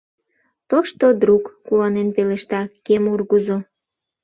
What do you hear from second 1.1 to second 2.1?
друг!— куанен